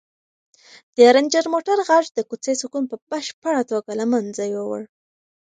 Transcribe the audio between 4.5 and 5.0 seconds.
یووړ.